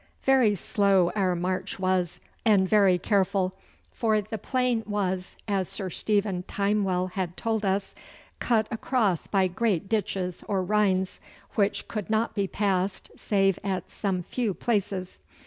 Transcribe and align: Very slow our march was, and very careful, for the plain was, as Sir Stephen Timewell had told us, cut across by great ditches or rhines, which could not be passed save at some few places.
Very 0.23 0.55
slow 0.55 1.11
our 1.15 1.35
march 1.35 1.77
was, 1.77 2.19
and 2.43 2.67
very 2.67 2.97
careful, 2.97 3.53
for 3.91 4.19
the 4.19 4.39
plain 4.39 4.81
was, 4.87 5.37
as 5.47 5.69
Sir 5.69 5.91
Stephen 5.91 6.41
Timewell 6.47 7.11
had 7.11 7.37
told 7.37 7.63
us, 7.63 7.93
cut 8.39 8.65
across 8.71 9.27
by 9.27 9.45
great 9.47 9.87
ditches 9.87 10.43
or 10.47 10.63
rhines, 10.63 11.19
which 11.53 11.87
could 11.87 12.09
not 12.09 12.33
be 12.33 12.47
passed 12.47 13.11
save 13.15 13.59
at 13.63 13.91
some 13.91 14.23
few 14.23 14.55
places. 14.55 15.19